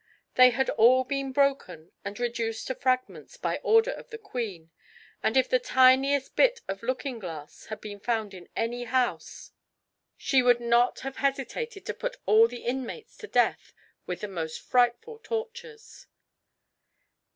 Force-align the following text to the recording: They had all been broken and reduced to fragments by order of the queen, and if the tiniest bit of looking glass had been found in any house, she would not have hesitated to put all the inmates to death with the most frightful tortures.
They 0.33 0.49
had 0.49 0.71
all 0.71 1.03
been 1.03 1.31
broken 1.31 1.91
and 2.03 2.19
reduced 2.19 2.65
to 2.65 2.73
fragments 2.73 3.37
by 3.37 3.57
order 3.59 3.91
of 3.91 4.09
the 4.09 4.17
queen, 4.17 4.71
and 5.21 5.37
if 5.37 5.47
the 5.47 5.59
tiniest 5.59 6.35
bit 6.35 6.59
of 6.67 6.81
looking 6.81 7.19
glass 7.19 7.65
had 7.67 7.79
been 7.81 7.99
found 7.99 8.33
in 8.33 8.49
any 8.55 8.85
house, 8.85 9.51
she 10.17 10.41
would 10.41 10.59
not 10.59 11.01
have 11.01 11.17
hesitated 11.17 11.85
to 11.85 11.93
put 11.93 12.17
all 12.25 12.47
the 12.47 12.65
inmates 12.65 13.15
to 13.17 13.27
death 13.27 13.75
with 14.07 14.21
the 14.21 14.27
most 14.27 14.61
frightful 14.61 15.19
tortures. 15.19 16.07